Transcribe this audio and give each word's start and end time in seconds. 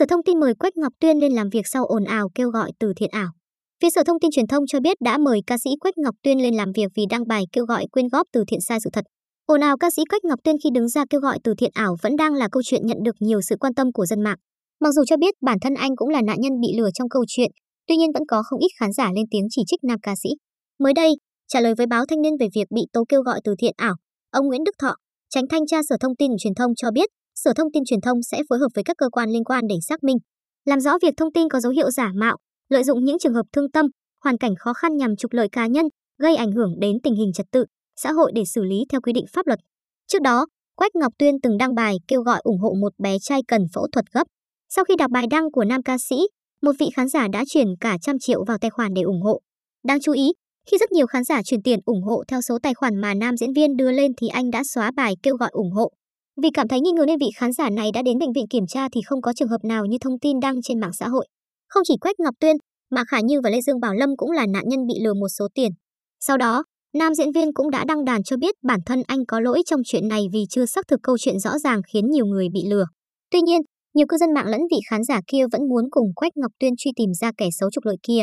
Sở 0.00 0.06
Thông 0.06 0.22
tin 0.22 0.40
mời 0.40 0.54
Quách 0.54 0.76
Ngọc 0.76 0.92
Tuyên 1.00 1.18
lên 1.18 1.32
làm 1.32 1.48
việc 1.48 1.66
sau 1.66 1.84
ồn 1.84 2.04
ào 2.04 2.28
kêu 2.34 2.50
gọi 2.50 2.72
từ 2.78 2.92
thiện 2.96 3.10
ảo. 3.12 3.28
Phía 3.82 3.90
Sở 3.90 4.02
Thông 4.06 4.20
tin 4.20 4.30
Truyền 4.30 4.46
thông 4.46 4.66
cho 4.66 4.80
biết 4.80 4.96
đã 5.00 5.18
mời 5.18 5.40
ca 5.46 5.58
sĩ 5.58 5.70
Quách 5.80 5.98
Ngọc 5.98 6.14
Tuyên 6.22 6.42
lên 6.42 6.54
làm 6.54 6.72
việc 6.74 6.86
vì 6.96 7.02
đăng 7.10 7.28
bài 7.28 7.44
kêu 7.52 7.64
gọi 7.64 7.86
quyên 7.92 8.08
góp 8.08 8.26
từ 8.32 8.44
thiện 8.48 8.60
sai 8.60 8.78
sự 8.84 8.90
thật. 8.92 9.04
Ồn 9.46 9.60
ào 9.60 9.76
ca 9.78 9.90
sĩ 9.90 10.02
Quách 10.10 10.24
Ngọc 10.24 10.38
Tuyên 10.44 10.56
khi 10.64 10.70
đứng 10.74 10.88
ra 10.88 11.04
kêu 11.10 11.20
gọi 11.20 11.38
từ 11.44 11.54
thiện 11.58 11.70
ảo 11.74 11.96
vẫn 12.02 12.16
đang 12.16 12.34
là 12.34 12.48
câu 12.52 12.62
chuyện 12.64 12.86
nhận 12.86 12.96
được 13.04 13.14
nhiều 13.20 13.40
sự 13.48 13.56
quan 13.60 13.74
tâm 13.74 13.92
của 13.92 14.06
dân 14.06 14.22
mạng. 14.22 14.36
Mặc 14.80 14.90
dù 14.92 15.02
cho 15.04 15.16
biết 15.16 15.34
bản 15.40 15.58
thân 15.60 15.74
anh 15.74 15.96
cũng 15.96 16.08
là 16.08 16.20
nạn 16.22 16.40
nhân 16.40 16.60
bị 16.60 16.68
lừa 16.78 16.90
trong 16.94 17.08
câu 17.08 17.24
chuyện, 17.28 17.50
tuy 17.86 17.96
nhiên 17.96 18.10
vẫn 18.14 18.22
có 18.28 18.42
không 18.42 18.60
ít 18.60 18.70
khán 18.80 18.92
giả 18.92 19.10
lên 19.14 19.24
tiếng 19.30 19.46
chỉ 19.50 19.62
trích 19.66 19.84
nam 19.84 19.98
ca 20.02 20.14
sĩ. 20.22 20.28
Mới 20.78 20.92
đây, 20.92 21.14
trả 21.48 21.60
lời 21.60 21.74
với 21.74 21.86
báo 21.86 22.04
Thanh 22.08 22.22
niên 22.22 22.32
về 22.40 22.46
việc 22.54 22.66
bị 22.74 22.82
tố 22.92 23.04
kêu 23.08 23.22
gọi 23.22 23.40
từ 23.44 23.54
thiện 23.58 23.74
ảo, 23.76 23.94
ông 24.30 24.46
Nguyễn 24.46 24.64
Đức 24.64 24.74
Thọ, 24.78 24.94
tránh 25.30 25.44
thanh 25.50 25.66
tra 25.66 25.80
Sở 25.88 25.96
Thông 26.00 26.16
tin 26.16 26.30
Truyền 26.38 26.54
thông 26.54 26.74
cho 26.74 26.90
biết, 26.90 27.10
Sở 27.44 27.52
Thông 27.56 27.72
tin 27.72 27.82
Truyền 27.84 28.00
thông 28.00 28.22
sẽ 28.22 28.42
phối 28.48 28.58
hợp 28.58 28.68
với 28.74 28.84
các 28.84 28.96
cơ 28.98 29.08
quan 29.08 29.30
liên 29.30 29.44
quan 29.44 29.64
để 29.68 29.74
xác 29.88 30.02
minh, 30.04 30.16
làm 30.64 30.80
rõ 30.80 30.98
việc 31.02 31.14
thông 31.16 31.32
tin 31.32 31.48
có 31.48 31.60
dấu 31.60 31.72
hiệu 31.72 31.90
giả 31.90 32.10
mạo, 32.14 32.36
lợi 32.68 32.84
dụng 32.84 33.04
những 33.04 33.18
trường 33.18 33.34
hợp 33.34 33.46
thương 33.52 33.70
tâm, 33.70 33.86
hoàn 34.24 34.38
cảnh 34.38 34.54
khó 34.58 34.72
khăn 34.72 34.96
nhằm 34.96 35.16
trục 35.16 35.32
lợi 35.32 35.48
cá 35.52 35.66
nhân, 35.66 35.86
gây 36.18 36.36
ảnh 36.36 36.52
hưởng 36.52 36.80
đến 36.80 36.96
tình 37.02 37.14
hình 37.14 37.32
trật 37.32 37.46
tự 37.52 37.64
xã 37.96 38.12
hội 38.12 38.32
để 38.34 38.44
xử 38.44 38.64
lý 38.64 38.84
theo 38.88 39.00
quy 39.00 39.12
định 39.12 39.24
pháp 39.32 39.46
luật. 39.46 39.58
Trước 40.06 40.22
đó, 40.22 40.46
Quách 40.76 40.94
Ngọc 40.94 41.12
Tuyên 41.18 41.34
từng 41.42 41.58
đăng 41.58 41.74
bài 41.74 41.96
kêu 42.08 42.22
gọi 42.22 42.40
ủng 42.42 42.58
hộ 42.58 42.74
một 42.80 42.92
bé 42.98 43.16
trai 43.20 43.40
cần 43.48 43.62
phẫu 43.74 43.86
thuật 43.92 44.04
gấp. 44.12 44.24
Sau 44.68 44.84
khi 44.84 44.94
đọc 44.98 45.10
bài 45.10 45.24
đăng 45.30 45.50
của 45.50 45.64
nam 45.64 45.82
ca 45.82 45.96
sĩ, 46.08 46.16
một 46.62 46.72
vị 46.78 46.88
khán 46.96 47.08
giả 47.08 47.26
đã 47.32 47.44
chuyển 47.48 47.66
cả 47.80 47.96
trăm 48.02 48.16
triệu 48.18 48.44
vào 48.44 48.58
tài 48.58 48.70
khoản 48.70 48.94
để 48.94 49.02
ủng 49.02 49.22
hộ. 49.22 49.40
Đáng 49.84 50.00
chú 50.00 50.12
ý, 50.12 50.32
khi 50.70 50.78
rất 50.78 50.92
nhiều 50.92 51.06
khán 51.06 51.24
giả 51.24 51.42
chuyển 51.42 51.62
tiền 51.62 51.80
ủng 51.84 52.02
hộ 52.02 52.22
theo 52.28 52.40
số 52.40 52.58
tài 52.62 52.74
khoản 52.74 52.96
mà 52.96 53.14
nam 53.14 53.36
diễn 53.36 53.52
viên 53.52 53.76
đưa 53.76 53.92
lên 53.92 54.12
thì 54.20 54.28
anh 54.28 54.50
đã 54.50 54.62
xóa 54.64 54.90
bài 54.96 55.14
kêu 55.22 55.36
gọi 55.36 55.50
ủng 55.52 55.72
hộ. 55.72 55.90
Vì 56.42 56.48
cảm 56.54 56.68
thấy 56.68 56.80
nghi 56.80 56.90
ngờ 56.90 57.04
nên 57.06 57.18
vị 57.18 57.26
khán 57.36 57.52
giả 57.52 57.70
này 57.70 57.90
đã 57.94 58.02
đến 58.02 58.18
bệnh 58.18 58.32
viện 58.32 58.48
kiểm 58.50 58.66
tra 58.66 58.88
thì 58.92 59.00
không 59.06 59.22
có 59.22 59.32
trường 59.32 59.48
hợp 59.48 59.64
nào 59.64 59.84
như 59.86 59.98
thông 60.00 60.18
tin 60.18 60.40
đăng 60.40 60.62
trên 60.62 60.80
mạng 60.80 60.92
xã 60.92 61.08
hội. 61.08 61.26
Không 61.68 61.82
chỉ 61.86 61.94
Quách 62.00 62.20
Ngọc 62.20 62.34
Tuyên, 62.40 62.56
mà 62.90 63.04
Khả 63.08 63.20
Như 63.20 63.40
và 63.44 63.50
Lê 63.50 63.60
Dương 63.60 63.80
Bảo 63.80 63.94
Lâm 63.94 64.16
cũng 64.16 64.30
là 64.30 64.46
nạn 64.46 64.64
nhân 64.68 64.86
bị 64.86 64.94
lừa 65.04 65.14
một 65.14 65.28
số 65.38 65.48
tiền. 65.54 65.70
Sau 66.20 66.36
đó, 66.36 66.64
nam 66.94 67.14
diễn 67.14 67.32
viên 67.32 67.52
cũng 67.54 67.70
đã 67.70 67.84
đăng 67.84 68.04
đàn 68.04 68.22
cho 68.22 68.36
biết 68.36 68.54
bản 68.62 68.80
thân 68.86 69.02
anh 69.06 69.18
có 69.28 69.40
lỗi 69.40 69.62
trong 69.66 69.80
chuyện 69.84 70.08
này 70.08 70.26
vì 70.32 70.44
chưa 70.50 70.66
xác 70.66 70.88
thực 70.88 71.00
câu 71.02 71.18
chuyện 71.18 71.38
rõ 71.38 71.58
ràng 71.58 71.80
khiến 71.92 72.10
nhiều 72.10 72.26
người 72.26 72.48
bị 72.52 72.60
lừa. 72.70 72.84
Tuy 73.30 73.40
nhiên, 73.40 73.60
nhiều 73.94 74.06
cư 74.08 74.16
dân 74.16 74.34
mạng 74.34 74.46
lẫn 74.46 74.60
vị 74.70 74.76
khán 74.90 75.04
giả 75.04 75.20
kia 75.26 75.44
vẫn 75.52 75.68
muốn 75.68 75.84
cùng 75.90 76.14
Quách 76.14 76.36
Ngọc 76.36 76.52
Tuyên 76.60 76.72
truy 76.78 76.90
tìm 76.96 77.10
ra 77.20 77.32
kẻ 77.36 77.48
xấu 77.52 77.70
trục 77.70 77.84
lợi 77.84 77.96
kia. 78.02 78.22